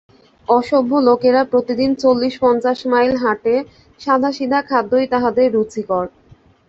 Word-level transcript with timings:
অসভ্য 0.47 0.91
লোকেরা 1.07 1.41
প্রতিদিন 1.51 1.91
চল্লিশ 1.95 2.33
পঞ্চাশ 2.39 2.79
মাইল 2.91 3.13
হাঁটে, 3.23 3.55
সাদাসিধা 4.01 4.59
খাদ্যই 4.69 5.05
তাহাদের 5.13 5.47
রুচিকর। 5.51 6.05